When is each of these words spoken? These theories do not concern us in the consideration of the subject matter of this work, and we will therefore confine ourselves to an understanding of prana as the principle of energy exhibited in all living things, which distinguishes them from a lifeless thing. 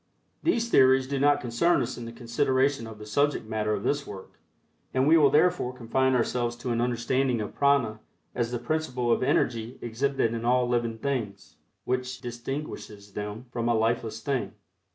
These 0.41 0.67
theories 0.71 1.05
do 1.07 1.19
not 1.19 1.41
concern 1.41 1.79
us 1.83 1.95
in 1.95 2.05
the 2.05 2.11
consideration 2.11 2.87
of 2.87 2.97
the 2.97 3.05
subject 3.05 3.45
matter 3.47 3.75
of 3.75 3.83
this 3.83 4.07
work, 4.07 4.39
and 4.95 5.07
we 5.07 5.15
will 5.15 5.29
therefore 5.29 5.73
confine 5.75 6.15
ourselves 6.15 6.55
to 6.55 6.71
an 6.71 6.81
understanding 6.81 7.39
of 7.39 7.53
prana 7.53 7.99
as 8.33 8.49
the 8.49 8.57
principle 8.57 9.11
of 9.11 9.21
energy 9.21 9.77
exhibited 9.79 10.33
in 10.33 10.43
all 10.43 10.67
living 10.67 10.97
things, 10.97 11.57
which 11.83 12.19
distinguishes 12.19 13.13
them 13.13 13.45
from 13.51 13.69
a 13.69 13.75
lifeless 13.77 14.21
thing. 14.21 14.53